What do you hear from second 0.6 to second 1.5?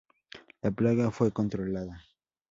La plaga fue